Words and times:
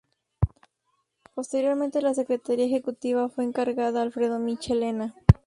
Posteriormente 1.35 2.01
la 2.01 2.15
Secretaría 2.15 2.65
Ejecutiva 2.65 3.29
fue 3.29 3.43
encargada 3.43 3.99
a 3.99 4.01
Alfredo 4.01 4.39
Michelena. 4.39 5.13